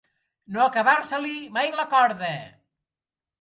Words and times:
No 0.53 0.61
acabar-se-li 0.63 1.33
mai 1.59 1.69
la 1.81 1.85
corda. 1.93 2.33